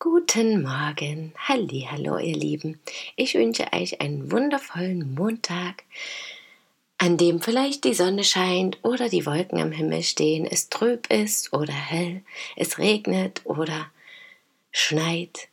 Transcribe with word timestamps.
Guten 0.00 0.62
Morgen, 0.62 1.34
hallo 1.48 2.18
ihr 2.18 2.36
Lieben. 2.36 2.78
Ich 3.16 3.34
wünsche 3.34 3.66
euch 3.72 4.00
einen 4.00 4.30
wundervollen 4.30 5.12
Montag, 5.16 5.82
an 6.98 7.16
dem 7.16 7.40
vielleicht 7.40 7.82
die 7.82 7.94
Sonne 7.94 8.22
scheint 8.22 8.78
oder 8.84 9.08
die 9.08 9.26
Wolken 9.26 9.58
am 9.58 9.72
Himmel 9.72 10.04
stehen, 10.04 10.46
es 10.46 10.68
trüb 10.68 11.10
ist 11.10 11.52
oder 11.52 11.72
hell, 11.72 12.22
es 12.54 12.78
regnet 12.78 13.40
oder 13.42 13.90
schneit 14.70 15.48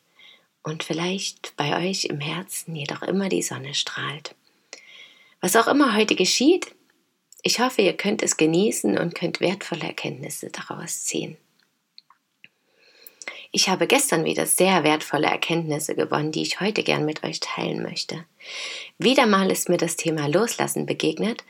und 0.61 0.83
vielleicht 0.83 1.57
bei 1.57 1.89
euch 1.89 2.05
im 2.05 2.19
Herzen 2.19 2.75
jedoch 2.75 3.01
immer 3.01 3.29
die 3.29 3.41
Sonne 3.41 3.73
strahlt. 3.73 4.35
Was 5.41 5.55
auch 5.55 5.67
immer 5.67 5.95
heute 5.95 6.13
geschieht, 6.13 6.67
ich 7.41 7.61
hoffe, 7.61 7.81
ihr 7.81 7.97
könnt 7.97 8.21
es 8.21 8.37
genießen 8.37 8.95
und 8.95 9.15
könnt 9.15 9.39
wertvolle 9.39 9.85
Erkenntnisse 9.85 10.51
daraus 10.51 11.03
ziehen. 11.03 11.35
Ich 13.55 13.69
habe 13.69 13.87
gestern 13.87 14.25
wieder 14.25 14.45
sehr 14.47 14.83
wertvolle 14.83 15.27
Erkenntnisse 15.27 15.95
gewonnen, 15.95 16.33
die 16.33 16.41
ich 16.41 16.59
heute 16.59 16.83
gern 16.83 17.05
mit 17.05 17.23
euch 17.23 17.39
teilen 17.39 17.83
möchte. 17.83 18.25
Wieder 18.97 19.27
mal 19.27 19.49
ist 19.49 19.69
mir 19.69 19.77
das 19.77 19.95
Thema 19.95 20.27
Loslassen 20.27 20.85
begegnet, 20.85 21.45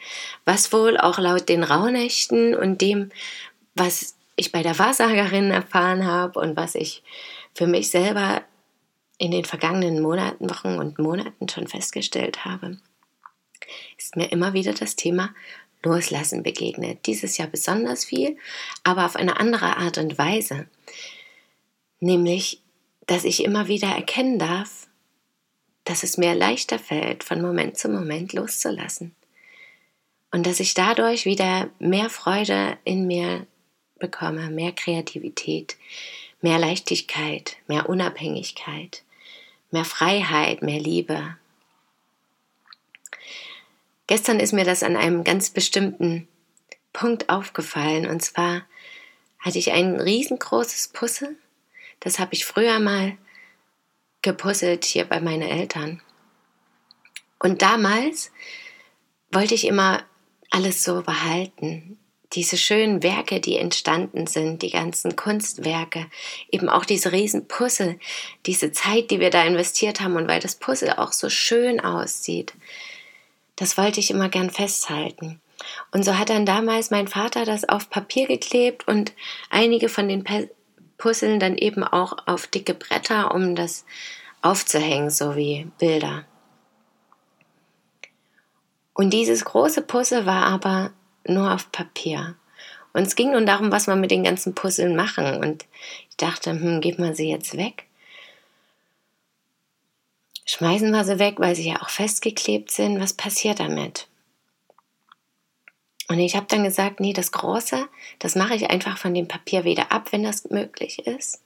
was 0.46 0.72
wohl 0.72 1.00
auch 1.00 1.18
laut 1.18 1.50
den 1.50 1.64
Rauhnächten 1.64 2.54
und 2.54 2.80
dem, 2.80 3.10
was 3.74 4.14
ich 4.36 4.52
bei 4.52 4.62
der 4.62 4.78
Wahrsagerin 4.78 5.50
erfahren 5.50 6.06
habe 6.06 6.40
und 6.40 6.56
was 6.56 6.76
ich 6.76 7.02
für 7.56 7.66
mich 7.66 7.90
selber 7.90 8.44
in 9.18 9.32
den 9.32 9.44
vergangenen 9.44 10.00
Monaten, 10.00 10.48
Wochen 10.48 10.78
und 10.78 11.00
Monaten 11.00 11.50
schon 11.50 11.68
festgestellt 11.68 12.46
habe, 12.46 12.78
ist 13.98 14.16
mir 14.16 14.32
immer 14.32 14.54
wieder 14.54 14.74
das 14.74 14.96
Thema 14.96 15.34
Loslassen 15.82 16.44
begegnet. 16.44 17.08
Dieses 17.08 17.40
Jahr 17.40 17.48
besonders 17.48 18.06
viel, 18.06 18.38
aber 18.84 19.08
auf 19.08 19.16
eine 19.16 19.40
andere 19.40 19.78
Art 19.78 19.98
und 19.98 20.20
Weise 20.20 20.68
nämlich, 22.06 22.62
dass 23.08 23.24
ich 23.24 23.44
immer 23.44 23.68
wieder 23.68 23.90
erkennen 23.90 24.40
darf, 24.40 24.88
dass 25.84 26.04
es 26.04 26.18
mir 26.18 26.34
leichter 26.36 26.80
fällt, 26.80 27.24
von 27.24 27.42
Moment 27.42 27.78
zu 27.78 27.90
Moment 27.90 28.34
loszulassen. 28.34 29.16
Und 30.32 30.46
dass 30.46 30.60
ich 30.60 30.74
dadurch 30.74 31.26
wieder 31.26 31.70
mehr 31.80 32.10
Freude 32.10 32.78
in 32.84 33.08
mir 33.08 33.46
bekomme, 34.00 34.50
mehr 34.50 34.72
Kreativität, 34.72 35.78
mehr 36.42 36.60
Leichtigkeit, 36.60 37.58
mehr 37.68 37.90
Unabhängigkeit, 37.90 39.04
mehr 39.72 39.86
Freiheit, 39.86 40.62
mehr 40.62 40.80
Liebe. 40.80 41.38
Gestern 44.08 44.40
ist 44.40 44.54
mir 44.54 44.66
das 44.66 44.84
an 44.84 44.96
einem 44.96 45.24
ganz 45.24 45.50
bestimmten 45.50 46.28
Punkt 46.94 47.30
aufgefallen. 47.30 48.08
Und 48.08 48.22
zwar 48.22 48.64
hatte 49.40 49.58
ich 49.58 49.72
ein 49.72 50.00
riesengroßes 50.00 50.90
Puzzle 50.90 51.36
das 52.00 52.20
habe 52.20 52.34
ich 52.34 52.46
früher 52.46 52.80
mal 52.80 53.18
gepuzzelt 54.22 54.86
hier 54.86 55.06
bei 55.06 55.20
meinen 55.20 55.44
Eltern. 55.44 56.02
Und 57.40 57.62
damals 57.62 58.32
wollte 59.32 59.54
ich 59.54 59.68
immer 59.68 60.04
alles 60.50 60.84
so 60.84 61.02
behalten. 61.02 62.00
Diese 62.34 62.58
schönen 62.58 63.04
Werke, 63.04 63.40
die 63.40 63.58
entstanden 63.58 64.26
sind, 64.28 64.62
die 64.62 64.72
ganzen 64.72 65.16
Kunstwerke, 65.16 66.08
eben 66.52 66.70
auch 66.70 66.86
diese 66.86 67.12
riesen 67.12 67.48
Puzzle, 67.48 68.00
diese 68.46 68.72
Zeit, 68.72 69.12
die 69.12 69.20
wir 69.20 69.30
da 69.30 69.44
investiert 69.44 70.02
haben 70.02 70.16
und 70.16 70.28
weil 70.28 70.40
das 70.40 70.56
Puzzle 70.56 70.94
auch 70.98 71.14
so 71.14 71.30
schön 71.30 71.80
aussieht, 71.80 72.54
das 73.56 73.78
wollte 73.78 74.00
ich 74.00 74.10
immer 74.10 74.30
gern 74.30 74.50
festhalten. 74.50 75.40
Und 75.92 76.04
so 76.04 76.18
hat 76.18 76.30
dann 76.30 76.46
damals 76.46 76.92
mein 76.92 77.08
Vater 77.08 77.46
das 77.46 77.68
auf 77.68 77.90
Papier 77.90 78.28
geklebt 78.28 78.88
und 78.88 79.14
einige 79.50 79.88
von 79.88 80.08
den 80.08 80.24
puzzeln 80.98 81.40
dann 81.40 81.58
eben 81.58 81.84
auch 81.84 82.18
auf 82.26 82.48
dicke 82.48 82.74
Bretter, 82.74 83.34
um 83.34 83.56
das 83.56 83.86
aufzuhängen, 84.42 85.10
so 85.10 85.36
wie 85.36 85.68
Bilder. 85.80 86.26
Und 88.94 89.12
dieses 89.12 89.44
große 89.44 89.82
Puzzle 89.82 90.26
war 90.26 90.46
aber 90.46 90.92
nur 91.28 91.54
auf 91.54 91.72
Papier. 91.72 92.36
Und 92.94 93.06
es 93.06 93.16
ging 93.16 93.32
nun 93.32 93.46
darum, 93.46 93.72
was 93.72 93.88
wir 93.88 93.96
mit 93.98 94.10
den 94.10 94.24
ganzen 94.24 94.56
Puzzeln 94.56 94.96
machen. 94.96 95.44
Und 95.44 95.66
ich 96.10 96.16
dachte, 96.16 96.52
hm, 96.52 96.80
geht 96.80 96.98
man 96.98 97.14
sie 97.14 97.30
jetzt 97.30 97.58
weg? 97.58 97.88
Schmeißen 100.46 100.92
wir 100.92 101.04
sie 101.04 101.20
weg, 101.20 101.36
weil 101.40 101.56
sie 101.56 101.70
ja 101.70 101.82
auch 101.82 101.90
festgeklebt 101.90 102.72
sind. 102.72 103.02
Was 103.02 103.14
passiert 103.14 103.60
damit? 103.60 104.08
Und 106.08 106.20
ich 106.20 106.36
habe 106.36 106.46
dann 106.48 106.64
gesagt, 106.64 107.00
nee, 107.00 107.14
das 107.14 107.32
Große, 107.32 107.88
das 108.20 108.36
mache 108.36 108.56
ich 108.56 108.70
einfach 108.70 108.98
von 108.98 109.14
dem 109.14 109.28
Papier 109.28 109.64
wieder 109.64 109.92
ab, 109.92 110.12
wenn 110.12 110.24
das 110.24 110.50
möglich 110.50 111.08
ist. 111.08 111.42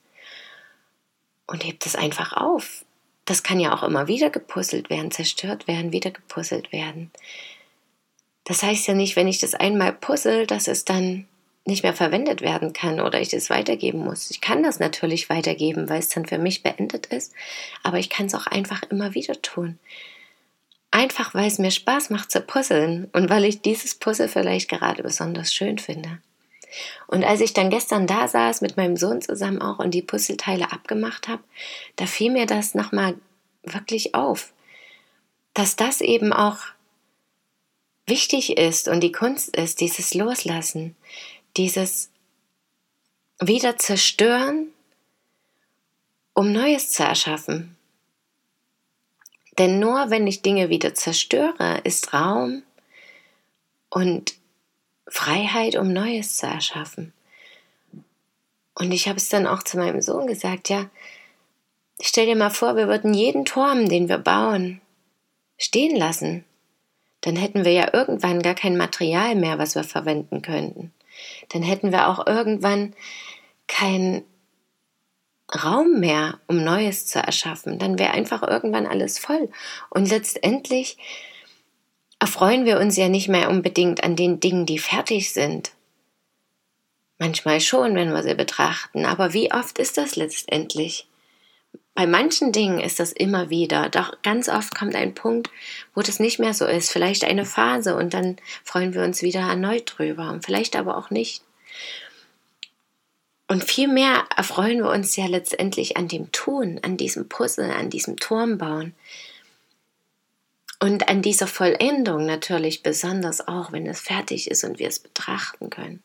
Und 1.47 1.65
heb 1.65 1.79
das 1.79 1.95
einfach 1.95 2.33
auf. 2.33 2.85
Das 3.25 3.43
kann 3.43 3.59
ja 3.59 3.73
auch 3.73 3.83
immer 3.83 4.07
wieder 4.07 4.29
gepuzzelt 4.29 4.89
werden, 4.89 5.11
zerstört 5.11 5.67
werden, 5.67 5.91
wieder 5.93 6.11
gepuzzelt 6.11 6.71
werden. 6.71 7.11
Das 8.43 8.63
heißt 8.63 8.87
ja 8.87 8.95
nicht, 8.95 9.15
wenn 9.15 9.27
ich 9.27 9.39
das 9.39 9.53
einmal 9.53 9.93
puzzle, 9.93 10.47
dass 10.47 10.67
es 10.67 10.83
dann 10.83 11.27
nicht 11.65 11.83
mehr 11.83 11.93
verwendet 11.93 12.41
werden 12.41 12.73
kann 12.73 12.99
oder 12.99 13.21
ich 13.21 13.31
es 13.33 13.49
weitergeben 13.49 13.99
muss. 13.99 14.31
Ich 14.31 14.41
kann 14.41 14.63
das 14.63 14.79
natürlich 14.79 15.29
weitergeben, 15.29 15.87
weil 15.87 15.99
es 15.99 16.09
dann 16.09 16.25
für 16.25 16.39
mich 16.39 16.63
beendet 16.63 17.05
ist, 17.07 17.33
aber 17.83 17.99
ich 17.99 18.09
kann 18.09 18.25
es 18.25 18.35
auch 18.35 18.47
einfach 18.47 18.81
immer 18.89 19.13
wieder 19.13 19.39
tun. 19.41 19.79
Einfach 20.91 21.33
weil 21.33 21.47
es 21.47 21.59
mir 21.59 21.71
Spaß 21.71 22.09
macht 22.09 22.31
zu 22.31 22.41
puzzeln 22.41 23.09
und 23.13 23.29
weil 23.29 23.45
ich 23.45 23.61
dieses 23.61 23.95
Puzzle 23.95 24.27
vielleicht 24.27 24.69
gerade 24.69 25.03
besonders 25.03 25.53
schön 25.53 25.77
finde. 25.77 26.19
Und 27.07 27.23
als 27.23 27.41
ich 27.41 27.53
dann 27.53 27.69
gestern 27.69 28.07
da 28.07 28.27
saß 28.27 28.61
mit 28.61 28.77
meinem 28.77 28.97
Sohn 28.97 29.21
zusammen 29.21 29.61
auch 29.61 29.79
und 29.79 29.91
die 29.91 30.01
Puzzleteile 30.01 30.71
abgemacht 30.71 31.27
habe, 31.27 31.43
da 31.95 32.05
fiel 32.05 32.31
mir 32.31 32.45
das 32.45 32.75
nochmal 32.75 33.15
wirklich 33.63 34.15
auf, 34.15 34.53
dass 35.53 35.75
das 35.75 36.01
eben 36.01 36.33
auch 36.33 36.57
wichtig 38.05 38.57
ist 38.57 38.87
und 38.87 39.01
die 39.01 39.11
Kunst 39.11 39.55
ist, 39.55 39.81
dieses 39.81 40.13
Loslassen, 40.13 40.95
dieses 41.57 42.09
wieder 43.39 43.77
zerstören, 43.77 44.67
um 46.33 46.51
Neues 46.51 46.91
zu 46.91 47.03
erschaffen. 47.03 47.75
Denn 49.59 49.77
nur 49.77 50.09
wenn 50.09 50.25
ich 50.25 50.41
Dinge 50.41 50.69
wieder 50.69 50.95
zerstöre, 50.95 51.81
ist 51.83 52.13
Raum 52.13 52.63
und 53.89 54.33
Freiheit, 55.07 55.75
um 55.75 55.91
Neues 55.91 56.37
zu 56.37 56.47
erschaffen. 56.47 57.13
Und 58.73 58.93
ich 58.93 59.09
habe 59.09 59.17
es 59.17 59.27
dann 59.27 59.45
auch 59.45 59.61
zu 59.61 59.77
meinem 59.77 60.01
Sohn 60.01 60.27
gesagt, 60.27 60.69
ja, 60.69 60.89
stell 61.99 62.25
dir 62.25 62.37
mal 62.37 62.49
vor, 62.49 62.77
wir 62.77 62.87
würden 62.87 63.13
jeden 63.13 63.43
Turm, 63.43 63.89
den 63.89 64.07
wir 64.07 64.19
bauen, 64.19 64.79
stehen 65.57 65.97
lassen. 65.97 66.45
Dann 67.21 67.35
hätten 67.35 67.65
wir 67.65 67.73
ja 67.73 67.93
irgendwann 67.93 68.41
gar 68.41 68.55
kein 68.55 68.77
Material 68.77 69.35
mehr, 69.35 69.59
was 69.59 69.75
wir 69.75 69.83
verwenden 69.83 70.41
könnten. 70.41 70.93
Dann 71.49 71.63
hätten 71.63 71.91
wir 71.91 72.07
auch 72.07 72.25
irgendwann 72.25 72.93
kein 73.67 74.23
Raum 75.63 75.99
mehr, 75.99 76.39
um 76.47 76.63
Neues 76.63 77.05
zu 77.05 77.19
erschaffen. 77.19 77.79
Dann 77.79 77.99
wäre 77.99 78.11
einfach 78.11 78.43
irgendwann 78.43 78.87
alles 78.87 79.19
voll. 79.19 79.49
Und 79.89 80.09
letztendlich 80.09 80.97
erfreuen 82.19 82.65
wir 82.65 82.79
uns 82.79 82.97
ja 82.97 83.09
nicht 83.09 83.29
mehr 83.29 83.49
unbedingt 83.49 84.03
an 84.03 84.15
den 84.15 84.39
Dingen, 84.39 84.65
die 84.65 84.79
fertig 84.79 85.31
sind. 85.31 85.71
Manchmal 87.17 87.59
schon, 87.59 87.95
wenn 87.95 88.13
wir 88.13 88.23
sie 88.23 88.33
betrachten, 88.33 89.05
aber 89.05 89.33
wie 89.33 89.51
oft 89.51 89.77
ist 89.79 89.97
das 89.97 90.15
letztendlich? 90.15 91.07
Bei 91.93 92.07
manchen 92.07 92.53
Dingen 92.53 92.79
ist 92.79 93.01
das 93.01 93.11
immer 93.11 93.49
wieder, 93.49 93.89
doch 93.89 94.21
ganz 94.23 94.47
oft 94.47 94.73
kommt 94.73 94.95
ein 94.95 95.13
Punkt, 95.13 95.49
wo 95.93 96.01
das 96.01 96.21
nicht 96.21 96.39
mehr 96.39 96.53
so 96.53 96.65
ist, 96.65 96.91
vielleicht 96.91 97.25
eine 97.25 97.45
Phase 97.45 97.95
und 97.97 98.13
dann 98.13 98.37
freuen 98.63 98.93
wir 98.93 99.03
uns 99.03 99.21
wieder 99.21 99.41
erneut 99.41 99.95
drüber 99.97 100.39
vielleicht 100.45 100.77
aber 100.77 100.97
auch 100.97 101.09
nicht. 101.09 101.43
Und 103.49 103.65
vielmehr 103.65 104.25
erfreuen 104.35 104.77
wir 104.77 104.89
uns 104.89 105.17
ja 105.17 105.25
letztendlich 105.25 105.97
an 105.97 106.07
dem 106.07 106.31
Tun, 106.31 106.79
an 106.83 106.95
diesem 106.95 107.27
Puzzle, 107.27 107.71
an 107.71 107.89
diesem 107.89 108.15
Turmbauen. 108.15 108.95
Und 110.79 111.09
an 111.09 111.21
dieser 111.21 111.47
Vollendung 111.47 112.25
natürlich 112.25 112.83
besonders 112.83 113.45
auch, 113.45 113.73
wenn 113.73 113.85
es 113.85 113.99
fertig 113.99 114.49
ist 114.49 114.63
und 114.63 114.79
wir 114.79 114.87
es 114.87 114.99
betrachten 114.99 115.69
können. 115.69 116.01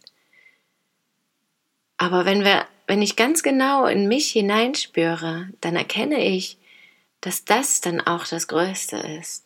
Aber 1.96 2.25
wenn 2.25 2.43
wir 2.43 2.67
wenn 2.87 3.00
ich 3.00 3.17
ganz 3.17 3.43
genau 3.43 3.87
in 3.87 4.08
mich 4.08 4.31
hineinspüre, 4.31 5.49
dann 5.61 5.76
erkenne 5.76 6.25
ich, 6.25 6.58
dass 7.20 7.44
das 7.44 7.81
dann 7.81 8.00
auch 8.00 8.26
das 8.26 8.49
Größte 8.49 8.96
ist. 8.96 9.44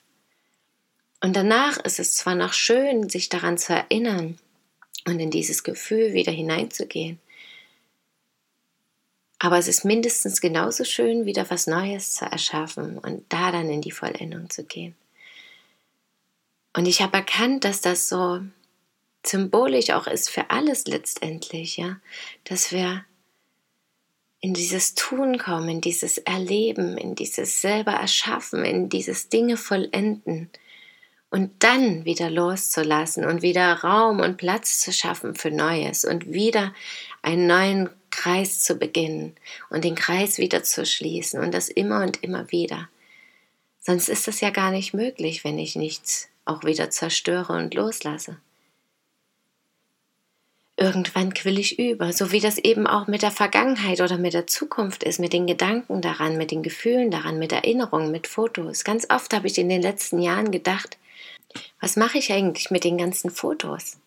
Und 1.21 1.37
danach 1.37 1.79
ist 1.79 2.01
es 2.01 2.17
zwar 2.17 2.35
noch 2.35 2.53
schön, 2.53 3.09
sich 3.09 3.29
daran 3.29 3.59
zu 3.59 3.75
erinnern 3.75 4.39
und 5.07 5.21
in 5.21 5.31
dieses 5.31 5.63
Gefühl 5.63 6.13
wieder 6.13 6.33
hineinzugehen, 6.33 7.21
aber 9.39 9.59
es 9.59 9.69
ist 9.69 9.85
mindestens 9.85 10.41
genauso 10.41 10.85
schön, 10.85 11.25
wieder 11.25 11.49
was 11.51 11.67
Neues 11.67 12.15
zu 12.15 12.25
erschaffen 12.25 12.99
und 12.99 13.25
da 13.29 13.53
dann 13.53 13.71
in 13.71 13.81
die 13.81 13.93
Vollendung 13.93 14.51
zu 14.51 14.65
gehen. 14.65 14.97
Und 16.75 16.87
ich 16.87 17.03
habe 17.03 17.17
erkannt, 17.17 17.65
dass 17.65 17.81
das 17.81 18.09
so 18.09 18.41
symbolisch 19.25 19.91
auch 19.91 20.07
ist 20.07 20.31
für 20.31 20.51
alles 20.51 20.87
letztendlich, 20.87 21.77
ja, 21.77 22.01
dass 22.45 22.73
wir 22.73 23.05
in 24.41 24.55
dieses 24.55 24.95
Tun 24.95 25.39
kommen, 25.39 25.69
in 25.69 25.81
dieses 25.81 26.19
Erleben, 26.19 26.97
in 26.97 27.15
dieses 27.15 27.61
selber 27.61 27.93
erschaffen, 27.93 28.65
in 28.65 28.89
dieses 28.89 29.29
Dinge 29.29 29.57
vollenden 29.57 30.51
und 31.31 31.51
dann 31.63 32.05
wieder 32.05 32.31
loszulassen 32.31 33.25
und 33.25 33.43
wieder 33.43 33.73
Raum 33.75 34.21
und 34.21 34.39
Platz 34.39 34.81
zu 34.81 34.93
schaffen 34.93 35.35
für 35.35 35.51
Neues 35.51 36.05
und 36.05 36.33
wieder 36.33 36.73
einen 37.23 37.47
neuen 37.47 37.91
Kreis 38.11 38.63
zu 38.63 38.77
beginnen 38.77 39.37
und 39.69 39.85
den 39.85 39.95
Kreis 39.95 40.39
wieder 40.39 40.63
zu 40.63 40.87
schließen 40.87 41.41
und 41.41 41.53
das 41.53 41.69
immer 41.69 42.03
und 42.03 42.23
immer 42.23 42.51
wieder. 42.51 42.89
Sonst 43.81 44.09
ist 44.09 44.27
das 44.27 44.41
ja 44.41 44.51
gar 44.51 44.71
nicht 44.71 44.95
möglich, 44.95 45.45
wenn 45.45 45.59
ich 45.59 45.77
nichts 45.77 46.29
auch 46.45 46.65
wieder 46.65 46.91
zerstöre 46.91 47.53
und 47.53 47.75
loslasse. 47.75 48.39
Irgendwann 50.77 51.35
quill 51.35 51.59
ich 51.59 51.79
über, 51.79 52.13
so 52.13 52.31
wie 52.31 52.39
das 52.39 52.57
eben 52.57 52.87
auch 52.87 53.09
mit 53.09 53.23
der 53.23 53.33
Vergangenheit 53.33 54.01
oder 54.01 54.17
mit 54.17 54.33
der 54.33 54.47
Zukunft 54.47 55.03
ist, 55.03 55.19
mit 55.19 55.33
den 55.33 55.47
Gedanken 55.47 56.01
daran, 56.01 56.39
mit 56.39 56.53
den 56.53 56.63
Gefühlen 56.63 57.11
daran, 57.11 57.39
mit 57.39 57.51
Erinnerungen, 57.51 58.13
mit 58.13 58.29
Fotos. 58.29 58.85
Ganz 58.85 59.07
oft 59.11 59.35
habe 59.35 59.49
ich 59.49 59.59
in 59.59 59.69
den 59.69 59.83
letzten 59.83 60.21
Jahren 60.21 60.53
gedacht, 60.53 60.97
was 61.81 61.97
mache 61.97 62.19
ich 62.19 62.33
eigentlich 62.33 62.71
mit 62.71 62.85
den 62.85 62.99
ganzen 62.99 63.31
Fotos? 63.31 63.99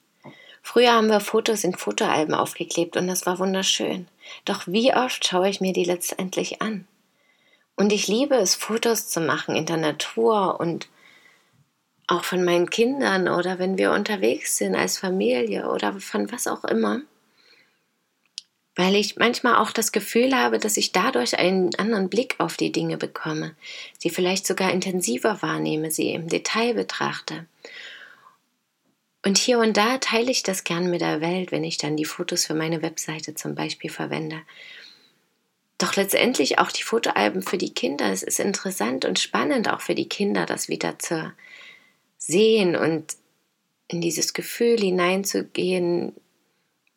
Früher 0.62 0.94
haben 0.94 1.07
wir 1.07 1.19
Fotos 1.19 1.63
in 1.63 1.75
Fotoalben 1.75 2.35
aufgeklebt 2.35 2.95
und 2.97 3.07
das 3.07 3.25
war 3.25 3.39
wunderschön. 3.39 4.07
Doch 4.45 4.68
wie 4.68 4.94
oft 4.94 5.25
schaue 5.25 5.50
ich 5.50 5.62
mir 5.62 5.73
die 5.73 5.85
letztendlich 5.85 6.62
an? 6.62 6.88
Und 7.75 7.91
ich 7.91 8.07
liebe 8.07 8.35
es, 8.35 8.53
Fotos 8.56 9.07
zu 9.09 9.21
machen 9.21 9.56
in 9.56 9.65
der 9.65 9.77
Natur 9.77 10.59
und 10.59 10.88
auch 12.07 12.23
von 12.23 12.44
meinen 12.44 12.69
Kindern 12.69 13.27
oder 13.27 13.57
wenn 13.57 13.77
wir 13.77 13.91
unterwegs 13.91 14.57
sind 14.57 14.75
als 14.75 14.97
Familie 14.97 15.69
oder 15.69 16.00
von 16.00 16.31
was 16.31 16.45
auch 16.47 16.63
immer. 16.65 17.01
Weil 18.81 18.95
ich 18.95 19.16
manchmal 19.18 19.57
auch 19.57 19.69
das 19.69 19.92
Gefühl 19.92 20.36
habe, 20.36 20.57
dass 20.57 20.75
ich 20.75 20.92
dadurch 20.92 21.38
einen 21.38 21.75
anderen 21.75 22.10
Blick 22.10 22.33
auf 22.39 22.57
die 22.57 22.72
Dinge 22.72 22.98
bekomme, 22.98 23.56
sie 24.00 24.10
vielleicht 24.10 24.48
sogar 24.48 24.72
intensiver 24.72 25.44
wahrnehme, 25.44 25.92
sie 25.92 26.10
im 26.10 26.28
Detail 26.28 26.74
betrachte. 26.74 27.45
Und 29.24 29.38
hier 29.38 29.60
und 29.60 29.78
da 29.78 30.00
teile 30.00 30.31
ich 30.31 30.42
das 30.42 30.63
gern 30.63 30.89
mit 30.89 31.01
der 31.01 31.22
Welt, 31.22 31.51
wenn 31.51 31.63
ich 31.63 31.78
dann 31.78 31.95
die 31.95 32.06
Fotos 32.06 32.48
für 32.48 32.56
meine 32.56 32.81
Webseite 32.81 33.36
zum 33.36 33.54
Beispiel 33.54 33.92
verwende. 33.92 34.42
Doch 35.78 35.95
letztendlich 35.95 36.57
auch 36.57 36.72
die 36.72 36.81
Fotoalben 36.81 37.44
für 37.44 37.60
die 37.60 37.75
Kinder. 37.75 38.12
Es 38.12 38.24
ist 38.24 38.39
interessant 38.39 39.06
und 39.06 39.19
spannend 39.19 39.69
auch 39.69 39.81
für 39.81 39.94
die 39.94 40.10
Kinder, 40.10 40.48
das 40.48 40.69
wieder 40.69 40.98
zu 40.98 41.31
sehen 42.18 42.75
und 42.75 43.16
in 43.88 44.01
dieses 44.01 44.33
Gefühl 44.33 44.80
hineinzugehen, 44.80 46.16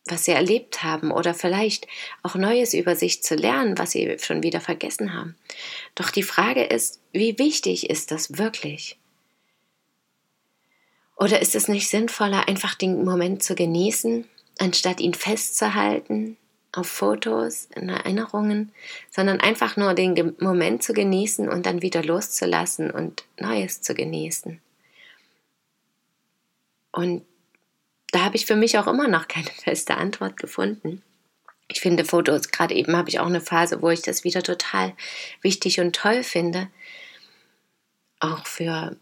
was 0.06 0.24
sie 0.24 0.32
erlebt 0.32 0.82
haben 0.82 1.10
oder 1.10 1.32
vielleicht 1.32 1.86
auch 2.22 2.34
Neues 2.34 2.74
über 2.74 2.94
sich 2.94 3.22
zu 3.22 3.34
lernen, 3.36 3.78
was 3.78 3.92
sie 3.92 4.16
schon 4.20 4.42
wieder 4.42 4.60
vergessen 4.60 5.14
haben. 5.14 5.34
Doch 5.94 6.10
die 6.10 6.22
Frage 6.22 6.64
ist, 6.64 7.00
wie 7.12 7.38
wichtig 7.38 7.88
ist 7.88 8.10
das 8.10 8.38
wirklich? 8.38 8.98
Oder 11.16 11.40
ist 11.40 11.54
es 11.54 11.68
nicht 11.68 11.88
sinnvoller, 11.88 12.48
einfach 12.48 12.74
den 12.74 13.04
Moment 13.04 13.42
zu 13.42 13.54
genießen, 13.54 14.26
anstatt 14.58 15.00
ihn 15.00 15.14
festzuhalten 15.14 16.36
auf 16.72 16.88
Fotos, 16.88 17.68
in 17.74 17.88
Erinnerungen, 17.88 18.72
sondern 19.10 19.40
einfach 19.40 19.76
nur 19.76 19.94
den 19.94 20.34
Moment 20.40 20.82
zu 20.82 20.92
genießen 20.92 21.48
und 21.48 21.66
dann 21.66 21.82
wieder 21.82 22.02
loszulassen 22.02 22.90
und 22.90 23.24
Neues 23.38 23.80
zu 23.80 23.94
genießen? 23.94 24.60
Und 26.90 27.24
da 28.14 28.24
habe 28.24 28.36
ich 28.36 28.46
für 28.46 28.54
mich 28.54 28.78
auch 28.78 28.86
immer 28.86 29.08
noch 29.08 29.26
keine 29.26 29.50
feste 29.64 29.96
Antwort 29.96 30.36
gefunden. 30.36 31.02
Ich 31.66 31.80
finde 31.80 32.04
Fotos, 32.04 32.50
gerade 32.50 32.74
eben 32.74 32.96
habe 32.96 33.08
ich 33.08 33.18
auch 33.18 33.26
eine 33.26 33.40
Phase, 33.40 33.82
wo 33.82 33.90
ich 33.90 34.02
das 34.02 34.22
wieder 34.22 34.42
total 34.42 34.94
wichtig 35.40 35.80
und 35.80 35.96
toll 35.96 36.22
finde. 36.22 36.68
Auch 38.20 38.46
für 38.46 38.96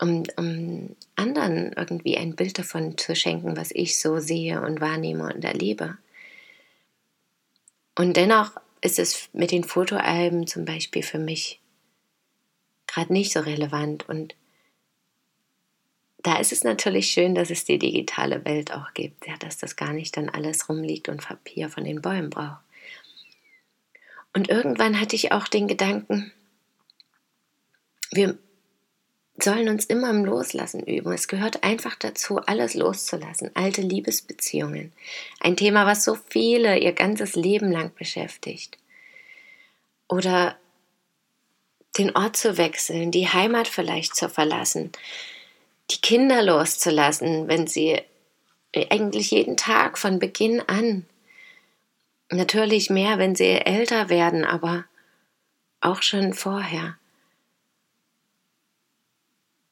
um, 0.00 0.24
um 0.36 0.96
anderen 1.16 1.72
irgendwie 1.72 2.16
ein 2.16 2.36
Bild 2.36 2.58
davon 2.58 2.98
zu 2.98 3.16
schenken, 3.16 3.56
was 3.56 3.70
ich 3.72 4.00
so 4.00 4.18
sehe 4.18 4.60
und 4.60 4.80
wahrnehme 4.80 5.32
und 5.32 5.44
erlebe. 5.44 5.96
Und 7.96 8.16
dennoch 8.16 8.52
ist 8.80 8.98
es 8.98 9.28
mit 9.32 9.50
den 9.50 9.64
Fotoalben 9.64 10.46
zum 10.46 10.64
Beispiel 10.64 11.02
für 11.02 11.18
mich 11.18 11.60
gerade 12.86 13.12
nicht 13.12 13.32
so 13.32 13.40
relevant. 13.40 14.08
Und 14.08 14.34
da 16.28 16.36
ist 16.36 16.52
es 16.52 16.62
natürlich 16.62 17.08
schön, 17.08 17.34
dass 17.34 17.48
es 17.48 17.64
die 17.64 17.78
digitale 17.78 18.44
Welt 18.44 18.70
auch 18.70 18.92
gibt, 18.92 19.26
ja, 19.26 19.38
dass 19.38 19.56
das 19.56 19.76
gar 19.76 19.94
nicht 19.94 20.14
dann 20.14 20.28
alles 20.28 20.68
rumliegt 20.68 21.08
und 21.08 21.24
Papier 21.24 21.70
von 21.70 21.84
den 21.84 22.02
Bäumen 22.02 22.28
braucht. 22.28 22.60
Und 24.34 24.50
irgendwann 24.50 25.00
hatte 25.00 25.16
ich 25.16 25.32
auch 25.32 25.48
den 25.48 25.68
Gedanken, 25.68 26.30
wir 28.10 28.36
sollen 29.42 29.70
uns 29.70 29.86
immer 29.86 30.10
im 30.10 30.26
Loslassen 30.26 30.82
üben. 30.82 31.12
Es 31.12 31.28
gehört 31.28 31.64
einfach 31.64 31.94
dazu, 31.94 32.40
alles 32.40 32.74
loszulassen. 32.74 33.50
Alte 33.54 33.80
Liebesbeziehungen. 33.80 34.92
Ein 35.40 35.56
Thema, 35.56 35.86
was 35.86 36.04
so 36.04 36.14
viele 36.28 36.78
ihr 36.78 36.92
ganzes 36.92 37.36
Leben 37.36 37.72
lang 37.72 37.94
beschäftigt. 37.94 38.76
Oder 40.08 40.58
den 41.96 42.14
Ort 42.14 42.36
zu 42.36 42.58
wechseln, 42.58 43.12
die 43.12 43.28
Heimat 43.28 43.66
vielleicht 43.66 44.14
zu 44.14 44.28
verlassen, 44.28 44.92
die 45.90 46.00
Kinder 46.00 46.42
loszulassen, 46.42 47.48
wenn 47.48 47.66
sie 47.66 48.00
eigentlich 48.90 49.30
jeden 49.30 49.56
Tag 49.56 49.98
von 49.98 50.18
Beginn 50.18 50.60
an. 50.60 51.06
Natürlich 52.30 52.90
mehr, 52.90 53.18
wenn 53.18 53.34
sie 53.34 53.46
älter 53.46 54.08
werden, 54.08 54.44
aber 54.44 54.84
auch 55.80 56.02
schon 56.02 56.34
vorher. 56.34 56.98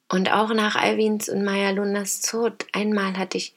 Und 0.08 0.32
auch 0.32 0.54
nach 0.54 0.76
Alwins 0.76 1.28
und 1.28 1.44
Maya 1.44 1.70
Lunas 1.70 2.20
Tod, 2.20 2.66
einmal 2.72 3.16
hatte 3.16 3.38
ich 3.38 3.54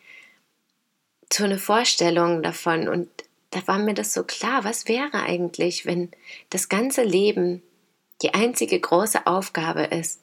so 1.32 1.44
eine 1.44 1.60
Vorstellung 1.60 2.42
davon 2.42 2.90
und 2.90 3.08
da 3.52 3.66
war 3.68 3.78
mir 3.78 3.94
das 3.94 4.14
so 4.14 4.24
klar, 4.24 4.64
was 4.64 4.88
wäre 4.88 5.24
eigentlich, 5.24 5.86
wenn 5.86 6.12
das 6.50 6.70
ganze 6.70 7.04
Leben 7.04 7.64
die 8.22 8.34
einzige 8.34 8.80
große 8.80 9.26
Aufgabe 9.28 9.84
ist, 9.84 10.22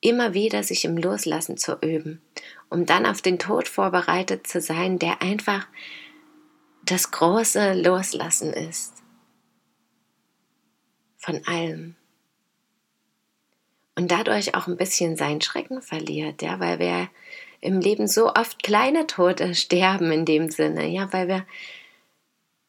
immer 0.00 0.34
wieder 0.34 0.62
sich 0.62 0.84
im 0.84 0.96
Loslassen 0.96 1.56
zu 1.56 1.78
üben, 1.80 2.22
um 2.68 2.86
dann 2.86 3.06
auf 3.06 3.22
den 3.22 3.38
Tod 3.38 3.68
vorbereitet 3.68 4.46
zu 4.46 4.60
sein, 4.60 4.98
der 4.98 5.22
einfach 5.22 5.66
das 6.84 7.10
große 7.10 7.74
Loslassen 7.74 8.52
ist. 8.52 8.94
Von 11.16 11.44
allem 11.46 11.96
und 13.98 14.12
dadurch 14.12 14.54
auch 14.54 14.68
ein 14.68 14.76
bisschen 14.76 15.16
seinen 15.16 15.40
Schrecken 15.40 15.82
verliert, 15.82 16.40
ja, 16.40 16.60
weil 16.60 16.78
wir 16.78 17.08
im 17.60 17.80
Leben 17.80 18.06
so 18.06 18.32
oft 18.32 18.62
kleine 18.62 19.08
Tote 19.08 19.54
sterben 19.56 20.12
in 20.12 20.24
dem 20.24 20.50
Sinne, 20.50 20.86
ja, 20.86 21.12
weil 21.12 21.26
wir 21.26 21.44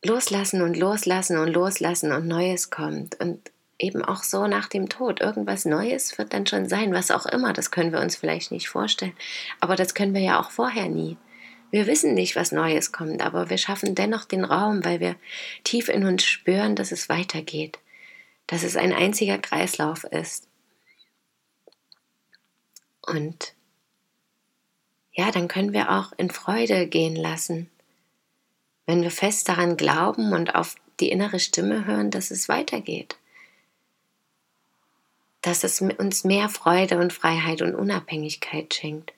loslassen 0.03 0.63
und 0.63 0.75
loslassen 0.75 1.37
und 1.37 1.49
loslassen 1.49 2.11
und 2.11 2.27
Neues 2.27 2.71
kommt 2.71 3.19
und 3.19 3.51
eben 3.79 4.03
auch 4.03 4.23
so 4.23 4.45
nach 4.45 4.67
dem 4.67 4.89
Tod. 4.89 5.21
Irgendwas 5.21 5.65
Neues 5.65 6.17
wird 6.17 6.33
dann 6.33 6.45
schon 6.45 6.67
sein, 6.67 6.93
was 6.93 7.09
auch 7.09 7.25
immer, 7.25 7.53
das 7.53 7.71
können 7.71 7.91
wir 7.91 8.01
uns 8.01 8.17
vielleicht 8.17 8.51
nicht 8.51 8.69
vorstellen, 8.69 9.15
aber 9.59 9.75
das 9.75 9.95
können 9.95 10.13
wir 10.13 10.21
ja 10.21 10.39
auch 10.39 10.51
vorher 10.51 10.89
nie. 10.89 11.17
Wir 11.71 11.87
wissen 11.87 12.13
nicht, 12.13 12.35
was 12.35 12.51
Neues 12.51 12.91
kommt, 12.91 13.21
aber 13.21 13.49
wir 13.49 13.57
schaffen 13.57 13.95
dennoch 13.95 14.25
den 14.25 14.43
Raum, 14.43 14.83
weil 14.83 14.99
wir 14.99 15.15
tief 15.63 15.87
in 15.87 16.05
uns 16.05 16.23
spüren, 16.23 16.75
dass 16.75 16.91
es 16.91 17.09
weitergeht, 17.09 17.79
dass 18.47 18.63
es 18.63 18.75
ein 18.75 18.91
einziger 18.91 19.37
Kreislauf 19.37 20.03
ist. 20.03 20.47
Und 23.01 23.53
ja, 25.13 25.31
dann 25.31 25.47
können 25.47 25.73
wir 25.73 25.91
auch 25.91 26.11
in 26.17 26.29
Freude 26.29 26.87
gehen 26.87 27.15
lassen, 27.15 27.69
wenn 28.87 29.03
wir 29.03 29.11
fest 29.11 29.47
daran 29.47 29.77
glauben 29.77 30.33
und 30.33 30.55
auf 30.55 30.75
die 30.99 31.09
innere 31.11 31.39
Stimme 31.39 31.85
hören, 31.85 32.09
dass 32.09 32.31
es 32.31 32.49
weitergeht. 32.49 33.18
Dass 35.41 35.63
es 35.63 35.81
uns 35.81 36.23
mehr 36.23 36.49
Freude 36.49 36.97
und 36.97 37.13
Freiheit 37.13 37.61
und 37.61 37.75
Unabhängigkeit 37.75 38.73
schenkt. 38.73 39.13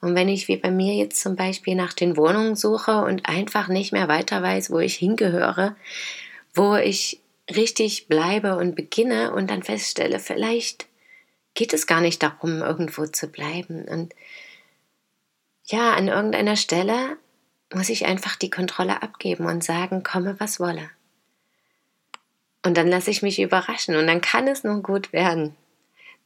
Und 0.00 0.14
wenn 0.14 0.28
ich 0.28 0.48
wie 0.48 0.56
bei 0.56 0.70
mir 0.70 0.94
jetzt 0.94 1.20
zum 1.20 1.36
Beispiel 1.36 1.74
nach 1.74 1.92
den 1.92 2.16
Wohnungen 2.16 2.56
suche 2.56 3.02
und 3.02 3.28
einfach 3.28 3.68
nicht 3.68 3.92
mehr 3.92 4.08
weiter 4.08 4.42
weiß, 4.42 4.70
wo 4.70 4.78
ich 4.78 4.96
hingehöre, 4.96 5.76
wo 6.54 6.76
ich 6.76 7.20
richtig 7.54 8.08
bleibe 8.08 8.56
und 8.56 8.74
beginne 8.74 9.32
und 9.32 9.50
dann 9.50 9.62
feststelle, 9.62 10.18
vielleicht 10.18 10.86
geht 11.54 11.74
es 11.74 11.86
gar 11.86 12.00
nicht 12.00 12.22
darum, 12.22 12.62
irgendwo 12.62 13.06
zu 13.06 13.28
bleiben. 13.28 13.84
Und 13.86 14.14
ja, 15.66 15.92
an 15.92 16.08
irgendeiner 16.08 16.56
Stelle 16.56 17.16
muss 17.72 17.88
ich 17.88 18.06
einfach 18.06 18.36
die 18.36 18.50
Kontrolle 18.50 19.02
abgeben 19.02 19.46
und 19.46 19.62
sagen, 19.62 20.02
komme 20.02 20.36
was 20.38 20.60
wolle. 20.60 20.90
Und 22.62 22.76
dann 22.76 22.88
lasse 22.88 23.10
ich 23.10 23.22
mich 23.22 23.40
überraschen 23.40 23.96
und 23.96 24.06
dann 24.06 24.20
kann 24.20 24.46
es 24.46 24.64
nur 24.64 24.82
gut 24.82 25.12
werden, 25.12 25.56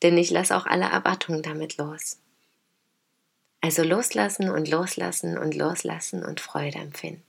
denn 0.02 0.18
ich 0.18 0.30
lasse 0.30 0.56
auch 0.56 0.66
alle 0.66 0.86
Erwartungen 0.86 1.42
damit 1.42 1.76
los. 1.76 2.18
Also 3.60 3.82
loslassen 3.82 4.50
und 4.50 4.68
loslassen 4.68 5.38
und 5.38 5.54
loslassen 5.54 6.24
und 6.24 6.40
Freude 6.40 6.78
empfinden. 6.78 7.22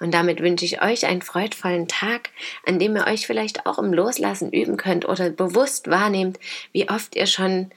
Und 0.00 0.12
damit 0.12 0.40
wünsche 0.40 0.64
ich 0.64 0.82
euch 0.82 1.06
einen 1.06 1.22
freudvollen 1.22 1.88
Tag, 1.88 2.30
an 2.66 2.78
dem 2.78 2.96
ihr 2.96 3.06
euch 3.06 3.26
vielleicht 3.26 3.66
auch 3.66 3.78
im 3.78 3.92
Loslassen 3.92 4.52
üben 4.52 4.76
könnt 4.76 5.08
oder 5.08 5.30
bewusst 5.30 5.88
wahrnehmt, 5.88 6.38
wie 6.72 6.88
oft 6.88 7.14
ihr 7.14 7.26
schon 7.26 7.70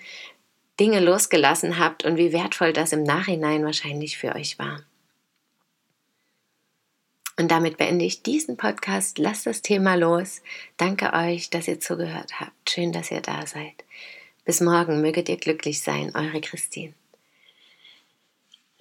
Dinge 0.80 1.00
losgelassen 1.00 1.78
habt 1.78 2.04
und 2.04 2.18
wie 2.18 2.34
wertvoll 2.34 2.74
das 2.74 2.94
im 2.94 3.04
Nachhinein 3.04 3.64
wahrscheinlich 3.64 4.18
für 4.18 4.36
euch 4.36 4.58
war. 4.58 4.82
Und 7.38 7.50
damit 7.50 7.78
beende 7.78 8.06
ich 8.06 8.22
diesen 8.22 8.58
Podcast. 8.58 9.18
Lasst 9.18 9.46
das 9.46 9.62
Thema 9.62 9.96
los. 9.96 10.42
Danke 10.78 11.14
euch, 11.14 11.50
dass 11.50 11.68
ihr 11.68 11.80
zugehört 11.80 12.40
habt. 12.40 12.70
Schön, 12.70 12.92
dass 12.92 13.12
ihr 13.12 13.22
da 13.22 13.46
seid. 13.48 13.84
Bis 14.46 14.62
morgen 14.62 15.02
möget 15.02 15.30
ihr 15.30 15.38
glücklich 15.38 15.82
sein. 15.82 16.12
Eure 16.16 16.42
Christine. 16.42 16.94